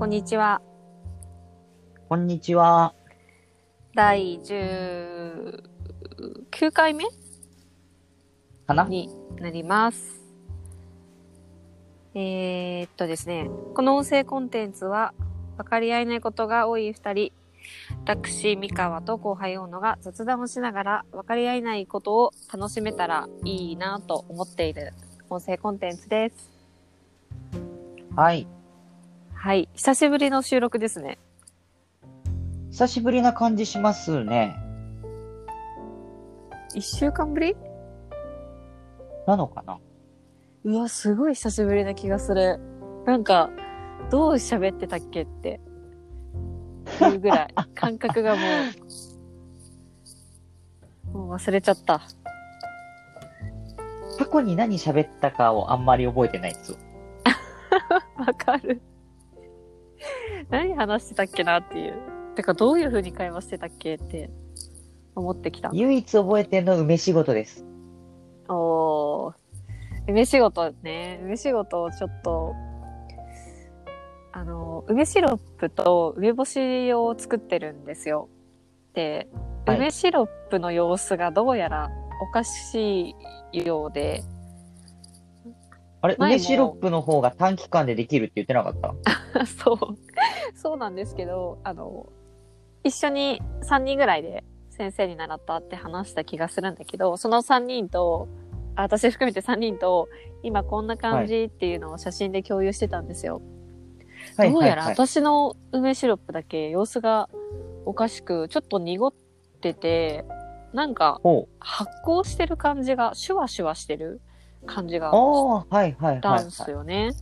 [0.00, 0.62] こんにちは。
[2.08, 2.94] こんにちは。
[3.94, 5.60] 第19
[6.72, 7.04] 回目？
[8.66, 8.84] かな？
[8.84, 10.22] になります。
[12.14, 15.12] えー、っとですね、この音声コンテンツは
[15.58, 17.32] 分かり合えないことが多い二人、
[18.06, 24.94] 私、三河と後輩大野が雑談をしながら分かり合えないことを楽しめたらいいなと思っている
[25.28, 26.50] 音声コンテンツです。
[28.16, 28.46] はい。
[29.42, 29.70] はい。
[29.72, 31.18] 久しぶりの収録ですね。
[32.72, 34.54] 久しぶりな感じしますね。
[36.74, 37.56] 一週間ぶり？
[39.26, 39.78] なのかな？
[40.64, 42.60] うわ、すごい久しぶりな気がする。
[43.06, 43.48] なんか、
[44.10, 45.58] どう喋ってたっけって。
[47.00, 48.42] いうぐらい、 感覚がも
[51.14, 52.02] う、もう忘れちゃった。
[54.18, 56.78] 過去に何喋ったかをあんまり覚えてないですよ。
[58.20, 58.82] わかる。
[60.50, 61.94] 何話してたっけなっていう。
[62.34, 64.30] てか、どういう風に会話してたっけって
[65.14, 65.70] 思ってきた。
[65.72, 67.64] 唯一覚えてるの梅仕事です。
[68.48, 69.34] おー。
[70.08, 71.20] 梅仕事ね。
[71.22, 72.54] 梅仕事をちょっと、
[74.32, 78.28] あの、梅シロップと梅干しを作ってるんですよ。
[78.94, 79.28] で、
[79.66, 81.90] はい梅シロップの様子がどうやら
[82.22, 83.14] おかし
[83.52, 84.24] いようで、
[86.02, 88.74] あれ、梅シロップの方が短期間でできるって言ってなかっ
[89.34, 89.46] た？
[89.46, 89.78] そう、
[90.56, 92.06] そうなんですけど、あの、
[92.84, 98.28] 一緒に3人ぐらいで先生に習ったって話した気がするんだけど、その3人と、
[98.76, 100.08] あ私含めて3人と、
[100.42, 103.42] 今こんな感じっていうのを写真で共有してたんですよ。
[104.38, 104.52] はい。
[104.52, 107.28] どうやら私の梅シロップだけ様子が
[107.84, 109.12] おかしく、ちょっと濁っ
[109.60, 110.24] てて、
[110.72, 111.20] なんか。
[111.58, 114.20] 発酵してる感じが、シュワシュワしてる
[114.66, 116.50] 感じがああ、はいはいはい、たんはい。
[116.50, 117.12] すよね。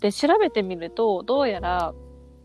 [0.00, 1.92] で、調べてみると、どうやら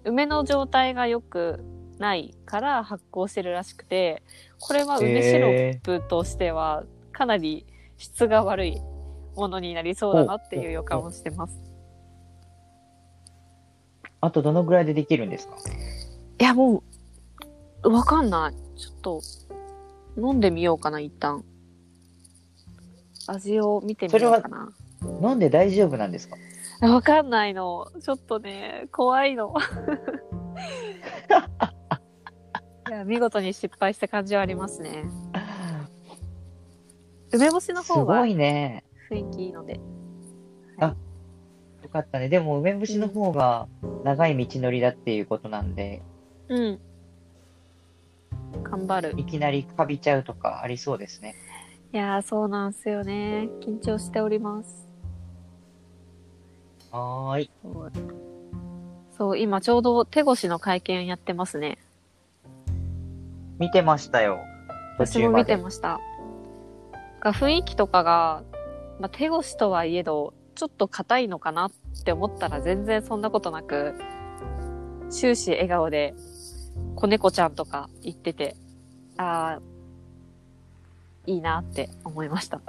[0.03, 1.63] 梅の状態が良く
[1.99, 4.23] ないから発酵してるらしくて、
[4.59, 7.65] これは梅シロップとしてはかなり
[7.97, 8.81] 質が悪い
[9.35, 11.57] ものになりそうだなっていう予感をしてます。
[14.21, 15.55] あとどのぐらいでできるんですか？
[16.39, 16.83] いや、も
[17.83, 18.79] う、わかんない。
[18.79, 19.21] ちょっと、
[20.17, 21.43] 飲んでみようかな、一旦。
[23.27, 24.69] 味を見てみようかな。
[25.21, 26.35] 飲んで大丈夫なんですか？
[26.87, 27.87] わかんないの。
[28.01, 29.53] ちょっとね、怖いの。
[32.89, 35.05] いや見事に失敗した感じはありますね。
[37.31, 38.83] 梅干しのす方がごいね。
[39.09, 39.79] 雰囲気いいので。
[40.79, 42.29] よかったね。
[42.29, 43.67] でも梅干しの方が
[44.03, 46.01] 長い道のりだっていうことなんで、
[46.49, 46.79] うん。
[48.63, 49.13] 頑張る。
[49.17, 51.35] いきなりカビちゃうとかありそうですね。
[51.93, 53.49] いやー、そうなんすよね。
[53.61, 54.89] 緊張しております。
[56.91, 57.51] はーい。
[59.15, 61.77] そう今ちょうど手越しの会見やってますね。
[63.59, 64.39] 見てましたよ。
[64.97, 65.45] 途私も見。
[65.45, 65.99] てました。
[67.19, 68.41] が雰囲気とかが、
[68.99, 71.71] まあ、手越しとはいえど、ちょっと硬いのかなっ
[72.03, 73.93] て思ったら全然そんなことなく、
[75.11, 76.15] 終始笑顔で、
[76.95, 78.55] 子猫ちゃんとか言ってて、
[79.17, 79.72] ああ、
[81.25, 82.61] いいなって思いました。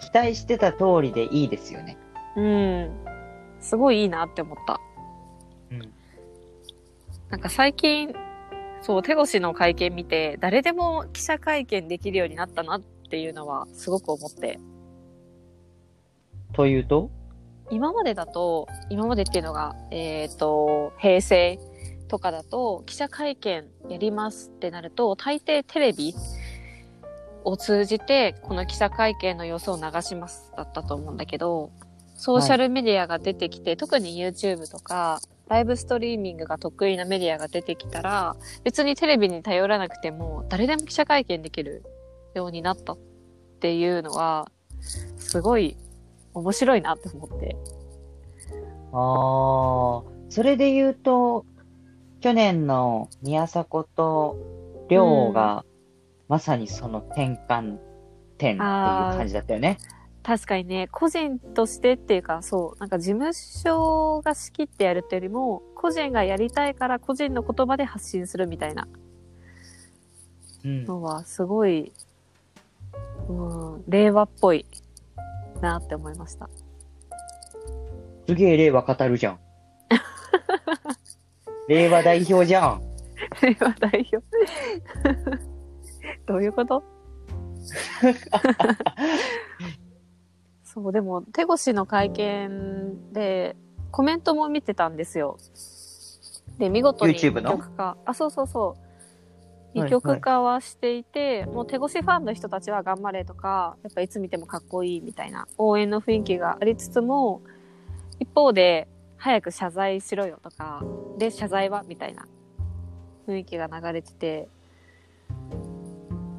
[0.00, 1.96] 期待してた通りでいいですよね。
[2.36, 2.90] うん。
[3.60, 4.80] すごいいいなって思った。
[5.70, 5.92] うん。
[7.30, 8.12] なんか最近、
[8.80, 14.58] そう、手越しの会見見て、誰でも記者会見できるようになったなっていうのはすごく思って。
[16.52, 17.10] というと？
[17.70, 21.58] 今までだと、今までっていうのが、えっ、と、平成
[22.08, 26.12] とかだと、記者会見やりますってなると、大抵テレビ
[27.44, 31.70] を通じて、この記者会見の様子を流しますだったと思うんだけど、
[32.14, 41.82] ソーシャルメディアが出てきて、特に YouTube とか、ライブストリーミングが得意なメディアが出てきたら、別にテレビに頼らなくても、誰でも記者会見できる
[42.34, 42.98] ようになったっ
[43.60, 44.48] ていうのは、
[45.18, 45.76] すごい
[46.34, 47.56] 面白いなって思って。
[48.92, 51.44] ああ、それで言うと、
[52.20, 54.36] 去年の宮迫と
[54.88, 55.64] 亮が、
[56.32, 57.76] まさにその転換
[58.38, 59.76] 点っていう感じだったよね。
[60.22, 68.88] 確かにね、個人としてっていうか、そう、なんか事務所が仕切ってやるっていうよりも、個人がやりたいから個人の言葉で発信するみたいな
[70.64, 70.86] うん。
[70.86, 71.92] のは、すごい、
[73.28, 74.64] うん、令和っぽい
[75.60, 76.48] なって思いました。
[78.26, 79.38] すげえ令和語るじゃん。
[81.68, 82.82] 令和代表じゃん。
[83.42, 85.51] 令和代表。
[86.26, 86.82] どういうこと？
[90.64, 93.56] そう、でも、手越しの会見で、
[93.90, 95.36] コメントも見てたんですよ。
[96.58, 97.52] で、見事に YouTube の？
[97.52, 97.96] 二極化。
[98.04, 98.68] あ、そうそうそう。
[98.70, 98.78] はい
[99.74, 107.40] 二極化はしていて、もう手越しファンの人たちは頑張れとか、やっぱいつ見てもかっこいいみたいな応援の雰囲気がありつつも、
[108.20, 108.86] 一方で、
[109.16, 110.82] 早く謝罪しろよとか、
[111.16, 112.26] で、謝罪はみたいな
[113.26, 114.48] 雰囲気が流れてて、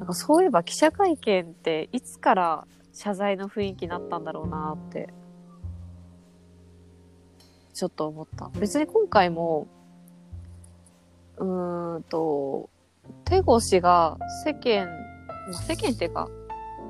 [0.04, 5.08] なんかそういえば記者会見っていつから謝罪の雰囲気になったんだろうなって、
[7.72, 8.50] ちょっと思った。
[8.60, 9.66] 別に今回も、
[11.38, 12.68] うーんと、
[13.24, 14.90] 手越が世間、
[15.66, 16.28] 世間っていうか、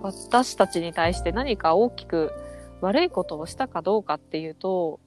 [0.03, 2.33] 私たちに対して何か大きく
[2.81, 4.99] 悪いことをしたかどうかっていうと、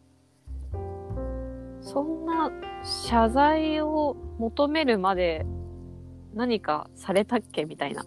[1.82, 2.52] そんな
[2.86, 5.46] 謝罪を求めるまで
[6.38, 8.06] 何かされたっけみたいな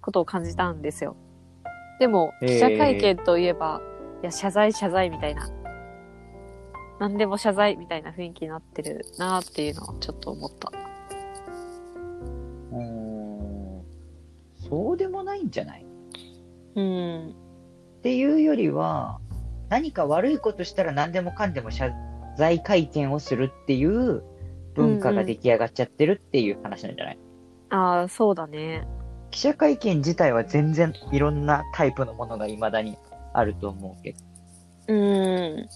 [0.00, 1.16] ことを感じたんですよ。
[2.00, 3.80] でも、記者会見といえば、
[4.22, 5.48] いや、謝罪謝罪みたいな。
[6.98, 10.72] 何でも謝罪みたいな雰囲気になってるなっていうのはちょっと思った。
[12.72, 13.82] うーん
[14.68, 15.86] そうでもないんじゃない？
[16.76, 17.34] うん。
[17.98, 19.20] っていうよりは、
[19.68, 21.92] 何か悪いことしたら何でもかんでも謝
[22.36, 24.22] 罪会見をするっていう
[24.74, 27.18] 文化が出来上がっちゃってるっていう話なんじゃない、
[27.70, 28.86] ああ、そうだね。
[29.30, 32.96] 記者会見自体は全然いろんなタイプのものが未だに
[33.32, 34.18] あると思うけど。
[34.88, 35.68] うん。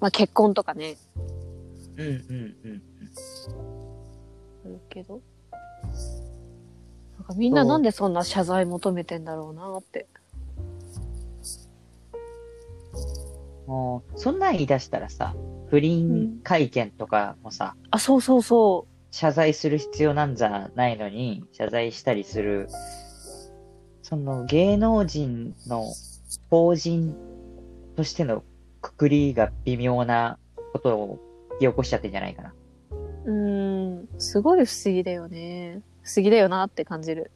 [0.00, 0.96] まあ結婚とかね。
[1.96, 2.82] うんうんうん。
[4.66, 5.22] あるけど。
[7.18, 10.06] なんかみんななんでそんな謝罪求めてんだろうなって。
[13.66, 15.34] もう、そんなん言い出したらさ、
[15.68, 22.68] 不倫会見とかもさ、あ、そうそうそ謝罪する必要なんじゃないのに、謝罪したりする、
[24.02, 25.92] その芸能人の
[26.50, 27.16] 法人
[27.96, 28.44] としての
[28.80, 30.38] くくりが微妙な
[30.72, 31.18] ことを
[31.54, 32.54] 引き起こしちゃってんじゃないかな。
[33.24, 33.32] う。
[33.32, 34.08] うん。
[34.18, 35.80] すごい不思議だよね。
[36.02, 37.30] 不思議だよなって感じる。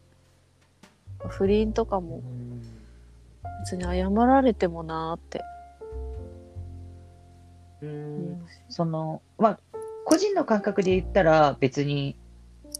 [1.28, 2.22] 不倫とかも
[3.64, 5.42] 別に謝られてもなーって。
[7.82, 8.46] ううんん。
[8.68, 9.60] その、まあ、
[10.04, 12.16] 個人の感覚で言ったら別に、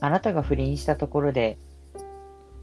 [0.00, 1.58] あなたが不倫したところで、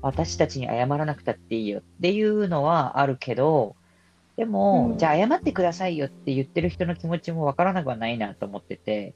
[0.01, 3.75] 私たちに謝らなくたっていいよっていうのはあるけど、
[4.35, 9.15] でも、うんじゃあ謝ってくださいよって言ってる人の気持ちもわからなくはないなと思ってて、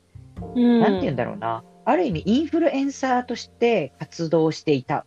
[0.56, 0.80] うん。
[0.80, 1.64] なんて言うんだろうな。
[1.86, 5.06] ある意味、インフルエンサーとして活動していた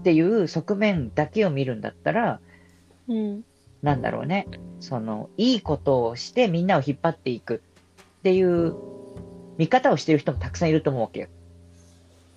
[0.00, 2.40] っていう側面だけを見るんだったら、
[3.08, 3.44] うん。
[3.82, 4.46] なんだろうね。
[4.80, 7.62] その、いいことをしてみんなを引っ張っていく
[8.20, 8.74] っていう
[9.58, 11.28] 見方をしてる人もたくさんいると思うわけよ。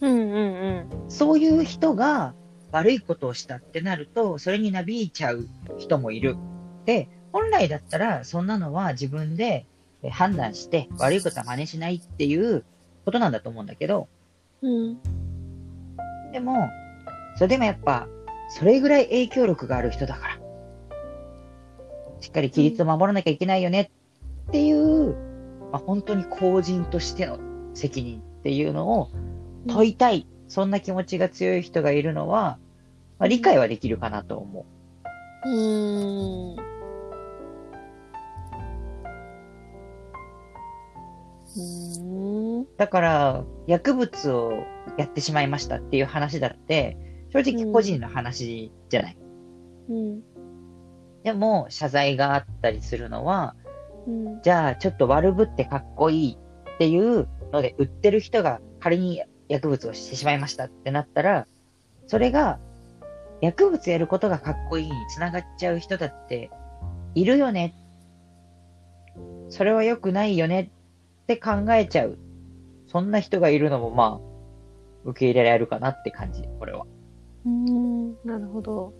[0.01, 1.10] うんうんうん。
[1.10, 2.34] そういう人が
[2.72, 5.48] 悪いことをしたってなると、それになびいちゃう
[5.78, 6.36] 人もいる。
[6.86, 9.66] で、本来だったらそんなのは自分で
[10.04, 12.63] え判断して悪いことは真似しないっていう
[13.06, 14.07] ことなんだと思うんだけど、
[14.62, 14.98] うん。
[16.31, 16.69] でも、
[17.36, 18.07] それでもやっぱ、
[18.50, 20.38] それぐらい影響力がある人だから、
[22.24, 23.92] しっかり規律を守らなきゃいけないよね
[24.48, 25.14] っていう、
[25.74, 27.38] まあ、本当に公人としての
[27.74, 29.12] 責任っていうのを
[29.68, 32.60] 問いたい、そんな気持ちが強い人がいるのは、
[33.20, 34.66] まあ、理解はできるかなと思
[35.46, 35.50] う。
[35.50, 36.56] うん。
[41.58, 42.68] うん。
[42.77, 44.63] だから、薬物を
[44.98, 46.98] やってしまいましたっていう話だって、
[47.34, 49.18] 正直個人の話じゃない。
[49.89, 50.33] うん。
[51.24, 53.56] でも、謝罪があったりするのは、
[54.08, 54.42] うん。
[54.42, 56.38] じゃあ、ちょっと悪ぶってかっこいい
[56.75, 61.48] っていうので、売ってる人が仮に薬物をしてしまいましたってなったら、
[62.08, 62.60] それが、
[63.42, 66.50] 薬物やることがかっこいいにつながっちゃう人だって、
[67.15, 67.75] いるよね。
[69.50, 70.72] それは良くないよね
[71.24, 72.18] って考えちゃう。
[72.88, 76.86] そんな人がいるのも、まあ、受け入れられるかなって感じ、これは。
[77.46, 78.13] うん。
[78.25, 78.94] なるほど。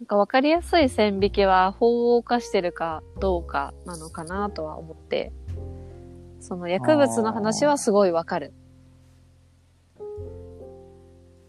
[0.00, 5.30] なんか分かりやすい線引きは法を犯してるかどうかなのかなとは思って、
[6.40, 8.54] その薬物の話はすごいわかる。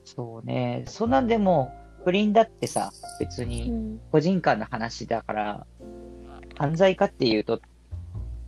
[0.03, 0.83] そうね。
[0.85, 1.71] そんなんでも、
[2.03, 2.91] 不倫だってさ、
[3.21, 4.01] 別うに、ん。
[4.11, 5.67] 個人間の話だから、
[6.57, 7.59] 犯罪かっていうとっ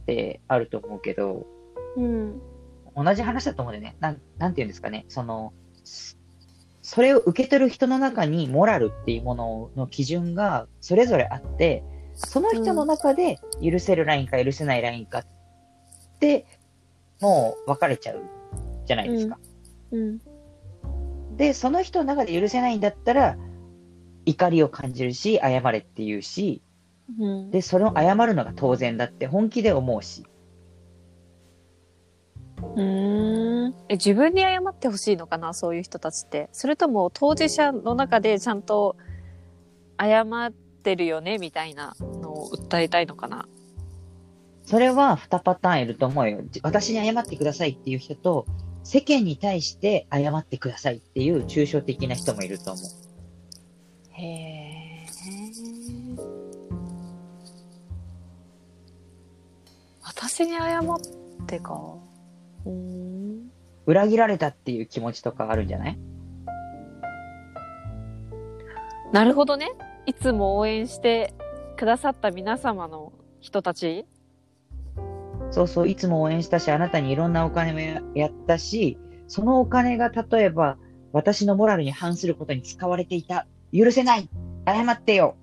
[0.06, 1.48] てあると思うけど、
[1.96, 2.42] うん。
[2.94, 3.96] 同じ話だと思うんだよね。
[4.02, 5.06] なん、なんて言うんですかね。
[5.08, 5.54] その、
[6.84, 15.26] そそれを受け取る人の中にモラルっていうものの基準がそれぞれあって、その人の中で許せるラインか許せないラインかっ
[16.20, 16.46] て、
[17.22, 18.22] もう分かれちゃう
[18.86, 19.40] じゃないですか。
[19.92, 20.20] うん。
[21.38, 23.38] で、その人の中で許せないんだったら、
[24.26, 26.62] 怒りを感じるし、謝れって言うし、
[27.20, 27.50] うん。
[27.52, 30.26] で、それを謝るのが当然だって本気で思うし。
[32.76, 33.13] うーん。
[33.94, 36.50] え、自分に謝ってほしいのかなそういう人たちって。
[36.52, 38.96] それとも当事者の中でちゃんと
[40.00, 43.48] 謝ってるよねみたいなのを訴えたいのかな
[44.66, 46.42] それは2パターンいると思うよ。
[46.50, 48.48] じ私に謝ってくださいっていう人と、
[48.84, 52.84] 世間に対して謝ってくださいっていう抽象的な人もいると思う。
[54.14, 55.06] へえ。
[60.02, 61.80] 私に謝ってか。
[62.66, 63.53] うーん。
[63.86, 66.00] 裏切られたっていう気持ちとかあるんじゃない？
[69.12, 69.72] なるほどね。
[70.06, 71.34] いつも応援して
[71.78, 74.06] くださった皆様の人たち？
[75.52, 78.98] そうそう、いつも応援したし、あなたにいろんなお金もややったし、
[79.28, 80.78] そのお金が例えば
[81.12, 83.46] 私のモラルに反することに使われていた。
[83.72, 84.30] 許せない
[84.68, 85.36] 謝ってよ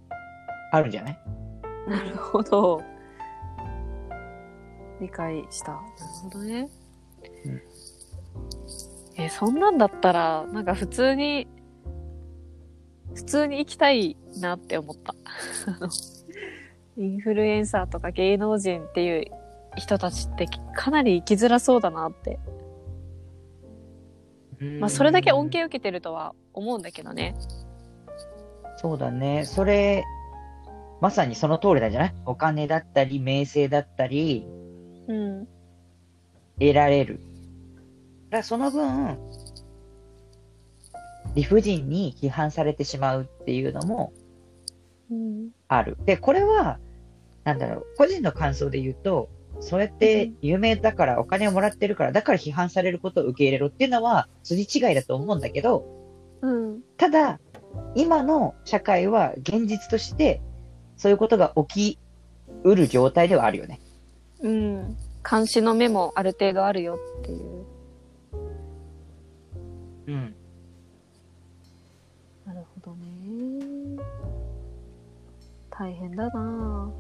[0.73, 1.19] あるんじゃない？
[1.89, 2.83] なるほど。
[5.01, 5.73] 理解した。
[5.73, 5.85] なる
[6.25, 6.69] ほどね。
[9.21, 11.47] うんえ、そんなんだったら、なんか普通に、
[13.15, 15.15] 普通に生きたいなって思った。
[16.97, 19.25] インフルエンサーとか芸能人っていう
[19.77, 22.39] 人たちってかなり生きづらそうだなって。
[24.79, 27.35] まあそれだけ恩恵を受けてるとは思うんだけどね。
[28.77, 29.45] そうだね。
[29.45, 30.05] それ、
[31.01, 32.15] まさにその通りなんじゃない？
[32.27, 34.47] お金だったり、名声だったり、
[35.09, 35.49] うん。
[36.59, 37.21] 得られる。
[38.31, 39.19] だからその分、
[41.35, 44.13] 理不尽に批判されてしまうっていうのも
[45.11, 45.51] うん。
[45.69, 45.97] ある。
[46.05, 46.79] で、これは、
[47.45, 55.85] なんだろう、個人の感想で言うと、そうやって有名だからお金をもらってるから、だから批判されることを受け入れろっていうのは筋違いだと思うんだけど、
[56.41, 56.81] うん。
[56.97, 57.41] ただ、
[57.95, 60.41] 今の社会は現実として、
[60.97, 61.99] そういうことが起き
[62.63, 63.81] うる状態ではあるよね。
[64.43, 64.97] うん。
[65.29, 67.60] 監視の目もある程度あるよっていう。
[70.11, 70.35] うん。
[72.45, 74.03] なるほどね。
[75.71, 76.91] 大変だな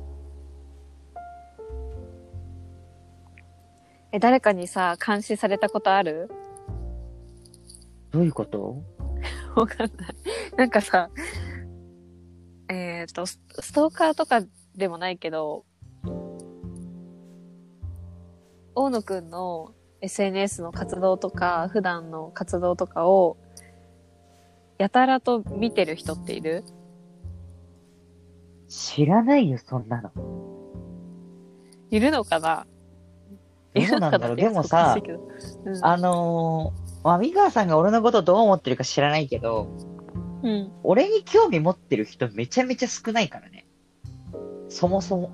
[4.13, 6.31] え、誰かにさ、監視されたことある？
[8.11, 8.83] どういうこと？
[9.55, 10.15] わかんない。
[10.57, 11.11] なんかさ、
[12.69, 14.43] えっ、と、スストーカーとか
[14.77, 15.65] でもないけど、
[18.75, 23.37] 大野くんの SNS の活動とか、普段の活動とかを、
[24.79, 26.65] やたらと見てる人っている？
[28.69, 30.11] 知らないよ、そんなの。
[31.91, 32.67] いるのかな？
[33.75, 34.37] どうなんだろう？
[34.37, 35.33] でもさ、いるのかな？
[35.33, 39.69] っていうとおかしいけどあのー、まあ、三川さんが俺のことどう思ってるか知らないけど、
[40.43, 40.51] うん。
[40.51, 40.73] うん。
[40.83, 43.67] 俺に興味持ってる人めちゃめちゃ少ないからね。
[44.69, 45.31] そもそも。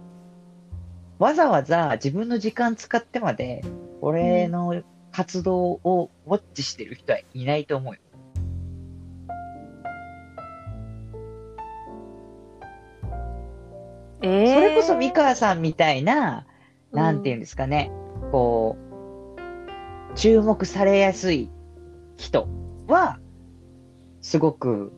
[1.18, 3.62] わざわざ自分の時間使ってまで、
[4.00, 8.00] 俺の活動をウォッチしてる人はいないと思うよ。
[14.22, 16.46] ええそれこそ三川さんみたいな、
[16.92, 17.90] なんていうんですかね、
[18.32, 18.76] こ
[20.12, 21.50] う、注目されやすい
[22.16, 22.48] 人
[22.88, 23.18] は、
[24.20, 24.92] すごく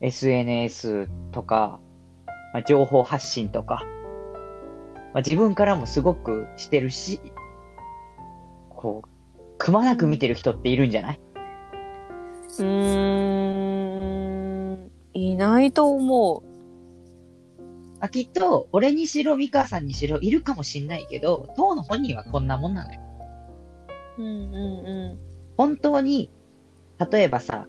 [0.00, 1.80] SNS とか、
[2.52, 3.84] まあ、情報発信とか、
[5.12, 7.20] まあ、自分からもすごくしてるし、
[8.78, 9.08] こう、
[9.58, 11.20] くまなく見てる人っているんじゃない？
[12.58, 13.64] うー
[14.74, 14.90] ん。
[15.14, 16.44] いないと思
[18.00, 23.00] あきっと、俺にしろ、三川さんにしろ、いるかもしんないけど、当の本人はこんなもんなのよ。
[24.18, 24.22] う。
[24.22, 25.18] うんうん
[25.56, 26.30] 本当に、
[27.10, 27.66] 例えばさ、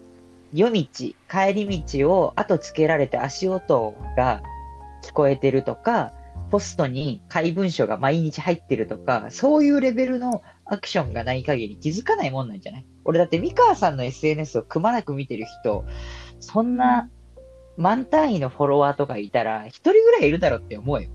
[0.54, 1.16] 夜道、帰
[1.56, 4.44] り道を後つけられて足音が
[5.04, 6.14] 聞こえてるとか、
[6.52, 12.86] ポストに怪文書が毎日入ってるとか、そういうレベルのアクションがない限り気づかないもんなんじゃない？
[13.06, 15.84] 俺だって三河さんの SNS をくまなく見てる人、
[16.40, 17.10] そんな
[17.78, 21.10] 万単位のフォロワーとかいたら、一人ぐらいいるだろうって思うよ。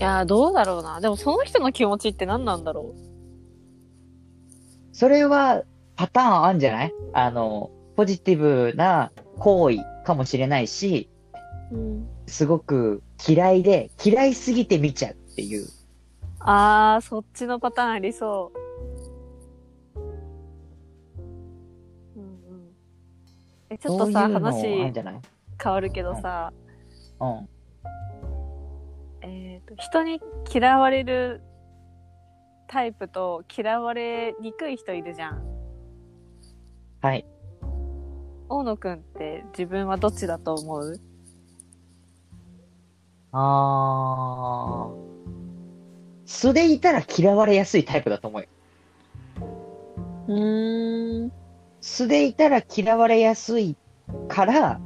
[0.00, 1.00] いやー、どうだろうな。
[1.00, 2.94] でもその人の気持ちって何なんだろ
[4.92, 5.62] それは
[5.96, 6.92] パターンあるんじゃない？
[7.12, 11.08] あの、ポジティブな行為かもしれないし、
[11.70, 11.76] う。
[11.76, 12.08] うん。
[12.26, 15.66] すごく嫌いで、嫌いすぎて見ちゃうっていう。
[16.46, 18.58] あー、そっちのパターンありそう。
[22.16, 22.68] うんうん。
[23.70, 25.20] え、ちょっとさ、そういうのある話んじゃない？
[25.62, 26.52] 変わるけどさ、
[27.20, 27.48] うん。
[29.22, 30.20] えっ、と、人に
[30.52, 31.40] 嫌われる
[32.66, 35.42] タイプと嫌われにくい人いるじゃん。
[37.00, 37.24] はい。
[38.50, 41.00] 大野くんって自分はどっちだと思う？
[46.34, 48.48] 素でいたら嫌われやすいタイプだと思うよ。
[50.26, 51.32] うーん。
[51.80, 53.76] 素でいたら嫌われやすい
[54.26, 54.80] から、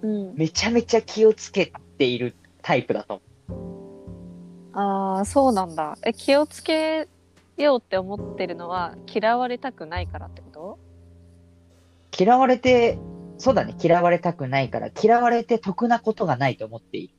[0.00, 0.34] うん。
[0.34, 3.56] めちゃめちゃ気をつけているタイプだと思
[4.72, 4.76] う。
[4.76, 5.98] ああ、そうなんだ。
[6.04, 7.06] え、気をつけ
[7.58, 10.78] ようって思ってるのは嫌われたくないからってこと？
[12.18, 12.98] 嫌われて、
[13.36, 17.14] そうだね、嫌われたくないから、嫌われて得なことがないと思っている。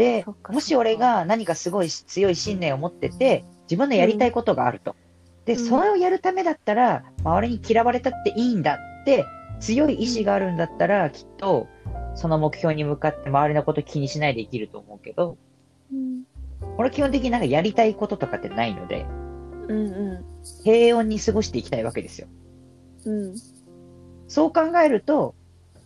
[0.00, 4.96] でもし俺が何かすごい強い信念を持ってて、自分のやりたいことがあると。
[5.44, 9.26] で、うんそれをやるためだったら、周りに嫌われたっていいんだって、
[9.60, 11.68] 強い意志があるんだったら、きっと、
[12.14, 15.36] その目標に向かって周りのこと気にしないで生きると思うけど、
[15.92, 16.22] うん。
[16.78, 19.04] 俺基本的になんかやりたいこととかってないので、
[19.68, 20.24] うん、う
[20.64, 22.28] 平穏に過ごしていきたいわけですよ。
[23.04, 23.10] ん。
[23.10, 23.34] うん。
[24.28, 25.34] そう考えると、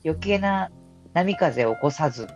[0.04, 0.70] 余計な
[1.14, 2.28] 波風を起こさず、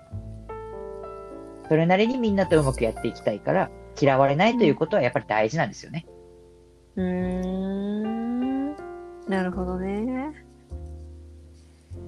[1.68, 3.70] それなりにみんなとうまくやっていきたいから、
[4.00, 6.06] 嫌われないということはやっぱり大事なんですよね。
[6.96, 8.76] うーん。
[9.28, 10.32] なるほどね。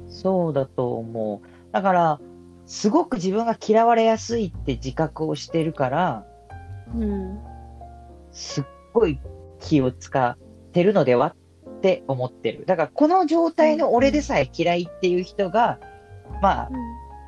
[0.09, 1.73] そうだと思う。
[1.73, 2.21] だから、
[2.67, 6.27] すごく自分が嫌われやすいって自覚をしてるから、
[6.95, 7.39] うん。
[8.33, 9.21] すっごい
[9.61, 10.39] 気を使っ
[10.73, 11.35] てるのでは
[11.69, 12.65] って思ってる。
[12.67, 15.79] だから、この状態の俺でさえ嫌いっていう人が、
[16.41, 16.71] まあ、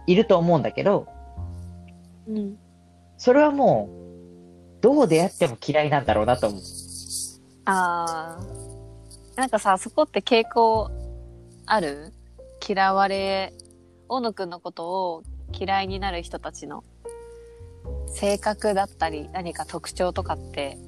[0.06, 1.06] いると思うんだけど、
[2.28, 2.58] うん。
[3.18, 3.88] それはも
[4.78, 6.60] う、どう出会っても嫌いなんだろうなと思う。
[7.66, 8.44] ああ。
[9.36, 10.90] なんかさ、そこって傾向
[11.66, 12.12] ある？
[12.68, 13.52] 嫌われ、
[14.08, 16.84] 大野くんのことを嫌いになる人たちの
[18.06, 20.78] 性格だったり何か特徴とかって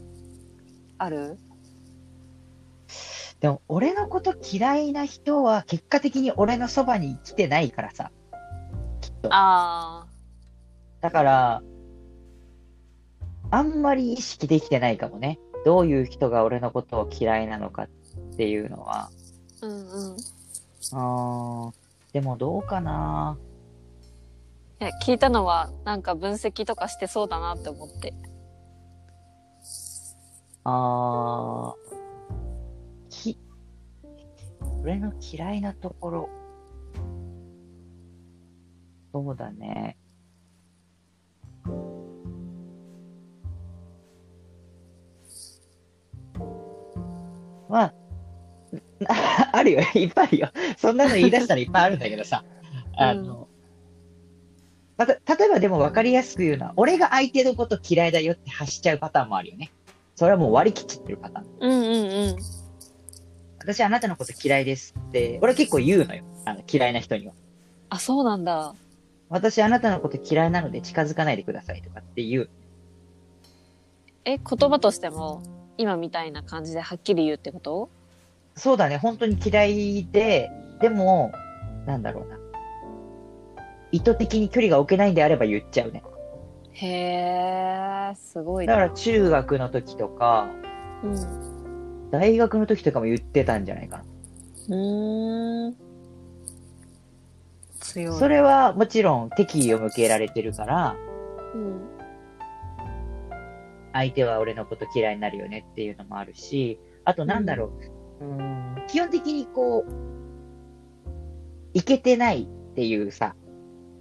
[0.99, 1.39] ある？
[3.41, 8.11] でも、俺のこと嫌いな人は結果的に俺のそばに来てないからさ。
[9.01, 9.29] きっと。
[9.33, 10.04] あ
[11.05, 11.63] だから、
[13.51, 15.39] あんまり意識できてないかもね。
[15.67, 17.89] どういう人が俺のことを嫌いなのかっ
[18.39, 19.11] ていうのは。
[19.61, 19.67] あ。
[19.67, 20.17] うんうん。
[20.93, 23.37] あーでもどうかな。
[24.81, 28.15] いや、聞いたのはなんか分析とかしてそうだなって思って。
[30.65, 33.39] あーき、
[34.81, 36.31] 俺の嫌いなところ。
[39.13, 39.99] そうだね。
[47.69, 47.95] まあ、
[49.53, 49.81] あるよ。
[49.95, 50.49] いっぱいあるよ。
[50.79, 52.45] そんなの言い出したらいっぱいあるんだけどさ。
[52.97, 53.49] あの、
[54.97, 59.73] また、例えばでも分かりやすく言うのは、俺が相手のこと嫌いだよって発しちゃうパターンもあるよね。
[60.15, 61.47] それはもう割り切ってるパターン。
[61.61, 62.37] うんうんうん。
[63.59, 66.23] 私あなたのこと嫌いですって、俺結構言うのよ。
[66.45, 67.33] あの嫌いな人には。
[67.89, 68.75] あ、そうなんだ。
[69.35, 72.51] 私あなたのこと嫌いなので近づかないでくださいとかって言う。
[74.25, 75.43] え、言葉としても
[75.77, 77.91] 今みたいな感じではっきり言うってこと？
[78.55, 81.33] そうだね、本当に嫌いで、でも、
[81.85, 82.39] なんだろうな。
[83.91, 86.05] 意図的に距離が置けないんであれば言っちゃうね。
[86.71, 86.89] へ
[88.13, 88.75] え、すごいな。
[88.75, 90.49] だから中学の時とか、
[91.03, 92.11] うん。
[92.13, 94.05] 大学の時とかも言ってたんじゃないかな。
[94.69, 95.77] うーん。
[97.95, 98.19] 強い。
[98.19, 100.97] それはもちろん敵意を向けられてるから、
[101.55, 101.81] うん。
[103.93, 107.73] 相手は俺のこと嫌いになるよねっていうのもあるし、あとなんだろ
[108.21, 109.93] う、うーん、基本的にこう、
[111.75, 113.37] いけてないっていうさ、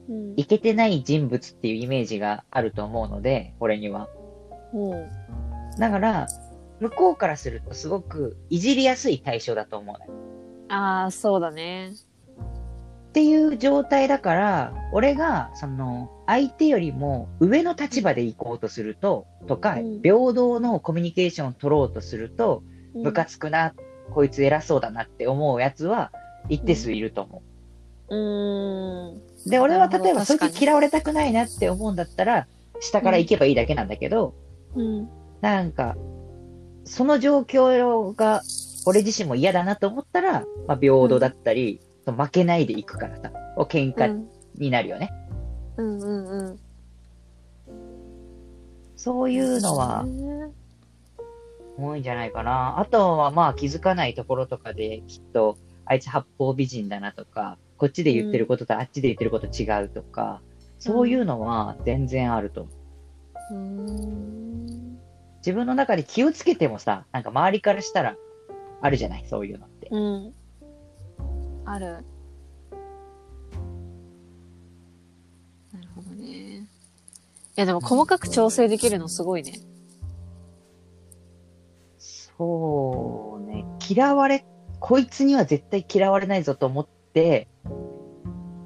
[0.09, 0.33] うん。
[0.35, 4.09] いけてない人物っていうイメージがあると思うので、俺には。
[4.73, 5.09] うん。
[5.77, 6.27] だから、
[6.79, 9.95] 向こうからするとすごくいじりやすい対象だと思う。
[10.69, 11.91] ああ、そうだね。
[13.13, 22.63] っていう状態だから、俺が、その、相手よりも上の立場で行こうとすると、とか、うん平等のコミュニケーションを取ろうとすると、
[22.95, 23.75] うんムカつくな、
[24.15, 26.11] こいつ偉そうだなって思うやつは、
[26.49, 27.43] 一定数いると思
[28.09, 29.17] うーん。
[29.17, 29.21] う。
[29.45, 32.47] で、俺は例えば、そいつ嫌われたくないなって思うんだったら、
[32.79, 34.33] 下から行けばいいだけなんだけど、
[34.75, 35.07] うん。
[35.41, 35.95] なんか、
[36.85, 38.41] その状況が、
[38.87, 41.79] 俺自身も嫌だなと思ったら、まあ、平等だったり、
[42.11, 45.11] 負けないでいくからさ、お喧嘩うんになるよね。
[45.77, 46.59] うんうんうん。
[48.95, 50.05] そういうのは
[51.77, 52.79] 多いんじゃないかな。
[52.79, 60.41] あとはまあ気づかないところとかで、きっと、あいつ八方美人だなとか、こっちで言ってることとあっちで言ってること違うとか、
[60.79, 62.71] そういうのは全然あると思
[63.51, 63.53] う。
[63.53, 64.99] うーん。
[65.37, 68.15] 自分の中で気をつけてもさ、なんか周りからしたら、
[68.81, 69.87] あるじゃないそういうのって。
[69.91, 70.33] うん。
[71.65, 72.05] ある。
[75.71, 76.67] なるほどね。
[77.55, 79.53] や、でも細かく調整できるのすごいね。
[81.97, 83.65] そうね。
[83.87, 84.45] 嫌われ、
[84.79, 87.47] こいつには絶対嫌われないぞと思って、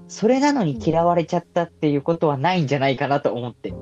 [0.08, 3.74] それなのに嫌われちゃったっていうことはないんじゃないかなと思って。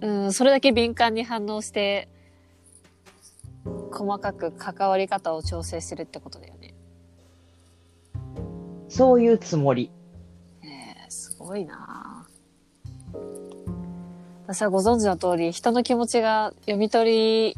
[0.00, 2.08] うん、それだけ敏感に反応して、
[3.90, 6.53] 細かく関わり方を調整するってことだよね。
[8.94, 9.90] そういうつもり。
[10.62, 13.18] えー、すごいなぁ
[14.46, 17.56] 私はご存知の通り、人の気持ちが読み取り、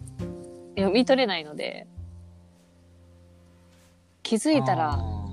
[0.77, 1.87] 読み取れないので、
[4.23, 5.33] 気づいたらあ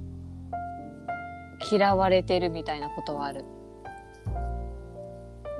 [1.71, 3.45] 嫌われてるみたいなことはある。
[4.25, 4.33] ー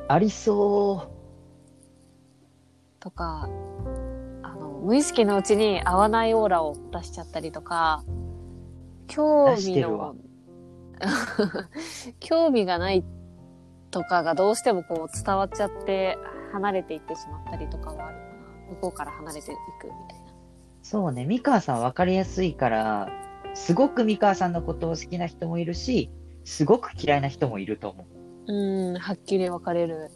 [0.10, 1.10] ありそ
[3.00, 3.48] とか、
[4.42, 8.04] あの、無意識のうちに合わないオーラを出しちゃったりとか、
[9.08, 10.18] 興味の、
[12.20, 13.04] 興味がない
[13.92, 16.18] とかがどうしてもこう伝わっちゃって
[16.52, 18.34] 離れていってしまったりとかはあるかな。
[18.70, 20.32] 向こうから離れていくみたいな。
[20.32, 20.34] う。
[20.82, 21.26] そうね。
[21.26, 23.10] 三河さん分かりやすいから、
[23.54, 26.10] すごく三河さんのことを好きな人もいるし、
[26.44, 28.06] すごく嫌いな人もいると思
[28.48, 30.12] うん、はっきり分かれる。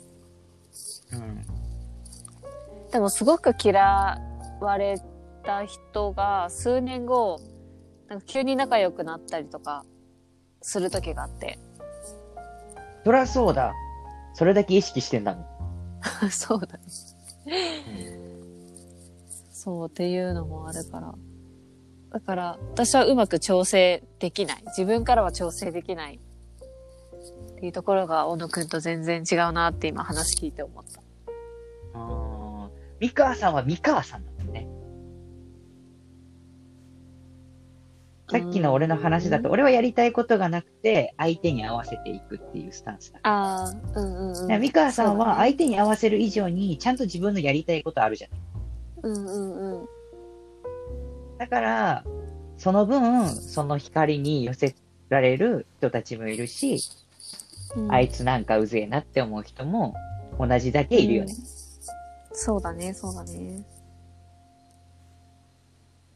[1.13, 1.15] う。
[1.15, 1.45] うん。
[2.91, 4.19] でもすごく嫌
[4.59, 4.97] われ
[5.43, 7.39] た人が数年後、
[8.07, 9.85] なんか急に仲良くなったりとか
[10.67, 11.57] する時があって。
[13.05, 13.73] そりゃそうだ。
[14.33, 16.27] それだけ意識してんだもん。
[16.29, 16.83] そうだね。
[19.49, 21.15] そうっていうのもあるから。
[22.11, 24.63] だから、私はうまく調整できない。
[24.67, 26.19] 自分からは調整できない。
[27.55, 31.01] っていうところが、小野くんと全然違うなって今話聞いて思った。
[31.93, 34.31] あー三河さんは三河さんだ
[38.29, 43.19] さっきの俺の話だと、俺はやりたいことがなくて、相手に合わせていくっていうスタンスだ。
[43.23, 44.47] ああ、うんうんうん。
[44.47, 48.39] で三河さんは相手に合わせる以上に、ちゃんと自分のやりたいことあるじゃない。
[49.03, 49.87] うんうんうん。
[51.37, 52.03] だから、
[52.57, 54.75] その分、その光に寄せ
[55.07, 56.79] られる人たちもいるし、
[57.75, 59.93] うんあいつなんかうぜえなって思う人も
[60.39, 61.33] 同じだけいるよね。
[62.31, 63.65] そうだね、そうだね。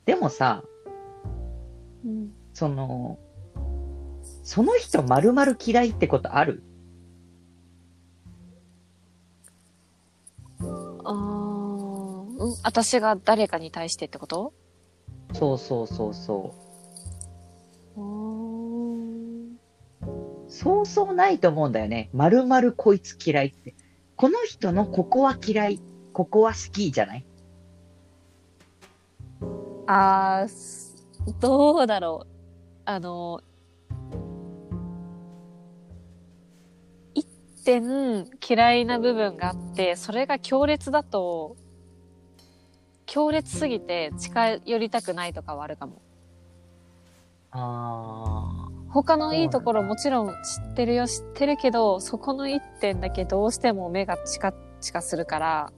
[0.05, 0.63] でもさ、
[2.05, 2.33] うん。
[2.53, 3.17] その、
[4.43, 6.63] その人丸々嫌いってことある？
[10.59, 10.65] あ
[11.05, 12.55] あ、うん。
[12.63, 14.53] 私が誰かに対してってこと？
[15.33, 16.61] そうそうそうそう。
[20.49, 22.09] そうそうないと思うんだよね。
[22.13, 23.73] 丸々こいつ嫌いって。
[24.17, 25.79] この人のここは嫌い、
[26.13, 27.25] ここは好きじゃない？
[29.87, 30.80] ああ、す
[31.39, 32.27] どうだろう。
[32.85, 33.41] あの、
[37.13, 37.27] 一
[37.63, 41.55] 点嫌いな部分があって、それが強烈だと、
[43.05, 46.01] 強烈すぎて近寄りたくないとかはあるかも。
[47.51, 50.33] ああ他のいいところもちろん知
[50.71, 55.71] ってるよ、知ってるけど、そこの一点だけどうしても目がチカチカするから、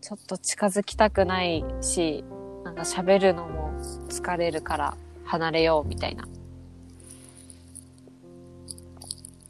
[0.00, 2.24] ちょっと近づきたくないし、
[2.64, 3.69] なんか喋るのも
[4.08, 6.28] 疲れるから離れようみたいな。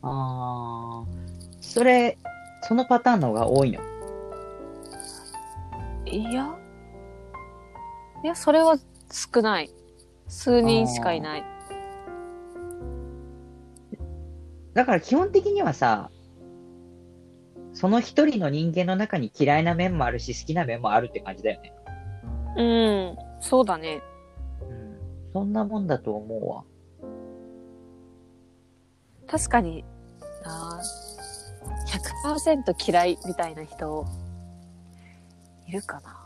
[0.02, 1.04] あ。
[1.60, 2.18] それ、
[2.62, 3.80] そのパターンの方が多いの？
[6.06, 6.54] いや
[8.24, 8.76] いや、それは
[9.10, 9.70] 少ない。
[10.28, 11.44] 数人しかいない。
[14.74, 16.10] だから基本的にはさ、
[17.72, 21.72] その一人の人間の中に嫌いな面もあるし、好きな面もあるって感じだよね。
[22.56, 24.02] うん、そうだね。
[25.34, 25.42] うん。
[25.42, 26.64] そんなもんだと思うわ。
[29.26, 29.84] 確かに、
[30.44, 34.04] あー100%嫌いみたいな人、
[35.68, 36.16] いるかな。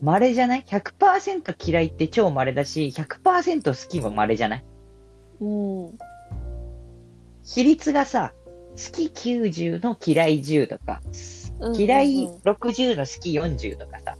[0.00, 4.64] 稀じゃない ?100% 嫌いって超稀だし、100%好きも稀じゃない？
[5.40, 5.46] う
[5.88, 5.98] ん。
[7.44, 8.32] 比率がさ、
[8.72, 11.00] 好き90の嫌い10とか、
[11.76, 14.16] 嫌い60の好き40とかさ、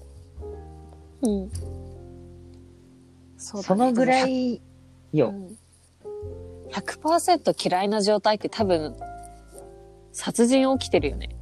[1.23, 1.51] うん。
[1.51, 1.71] そう
[3.51, 4.61] だねそのぐらい
[5.13, 5.29] よ。
[5.29, 5.59] うん
[6.73, 8.97] 100%嫌いな状態って多分、
[10.13, 11.37] 殺人起きてるよね。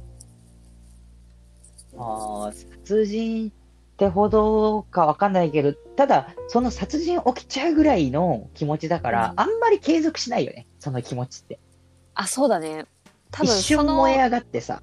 [1.97, 3.51] ああ、殺人っ
[3.97, 11.59] てほどかわかんないけど、ただ、その殺人起きちゃうぐらいの気持ちだから、うんあんまり継続しないよね、その気持ちって。
[12.13, 12.85] あ、そうだね。
[13.31, 14.81] 多一分その、瞬燃え上がってさ、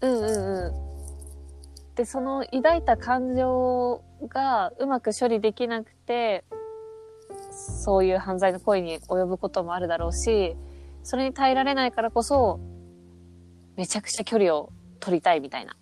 [0.00, 1.94] うんうんうん。
[1.94, 5.95] で、その抱いた感情がうまく処理できなくて、
[7.50, 10.56] そういう犯罪の行為に及ぶこともあるだろうし、
[11.02, 12.60] それに耐えられないからこそ、
[13.76, 15.76] めちゃくちゃ距離を取りたいみたいな。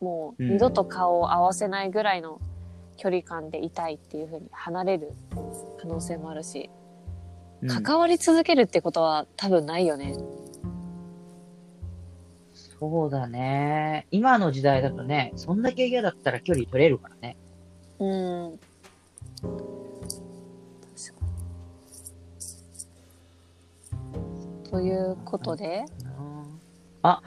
[0.00, 2.40] もううん二度と顔を合わせないぐらいの
[2.96, 5.12] 距離感でいたいっていう風に離れる
[5.80, 6.70] 可能性もあるし、
[7.62, 10.14] うん関わり続けるってことは多分ないよね。
[12.52, 14.06] そうだね。
[14.10, 17.38] 今の時代だとね、そんだけ嫌だったら距離取れるからね。
[17.98, 18.60] うん。
[19.44, 21.26] 確か
[24.64, 24.70] に。
[24.70, 25.84] ということで、
[27.02, 27.22] あ、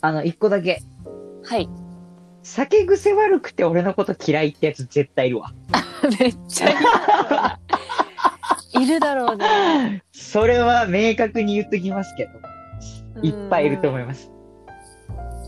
[0.00, 0.82] あの、一個だけ。
[1.44, 1.68] はい。
[2.42, 5.52] 酒癖悪くて俺のこと嫌いってやつ絶対いるわ。
[6.18, 7.58] めっちゃいるだろうな。
[8.82, 10.04] いるだろうね。
[10.12, 14.30] それは明確に言っときますけど、いっぱいいると思いまます。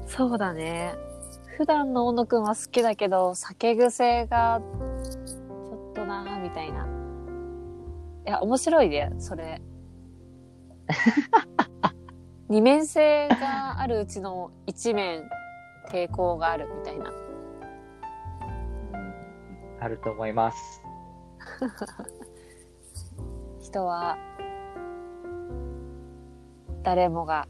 [0.06, 0.16] す。
[0.16, 0.94] そうだね。
[1.56, 4.60] 普段の小野くんは好きだけど、酒癖が、
[6.40, 6.86] みたいな。
[8.26, 9.60] いや、面白いね、それ。
[12.48, 15.22] 二面性があるうちの一面
[15.90, 17.12] 抵抗があるみたいな。
[19.80, 20.82] あると思います。
[23.60, 24.18] 人は
[26.82, 27.46] 誰もが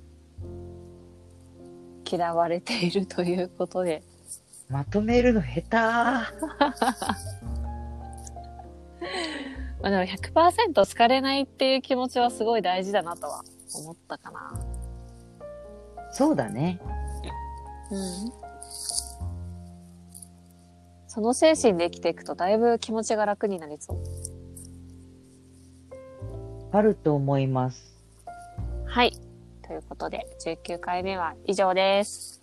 [2.11, 4.03] 嫌われているということで
[4.68, 5.76] まとめるの下手
[9.83, 13.43] まあでも100%好かれないっていう気持ちはすごい大事だなとは
[13.75, 14.53] 思ったかな。
[16.12, 16.81] そうだね。
[17.90, 18.33] うん。
[21.07, 23.99] その精神で生きていくとだいぶ気持ちが楽になりそう。
[26.73, 27.97] あると思います。
[28.87, 29.12] はい。
[29.66, 32.39] ということで19回目は以上です。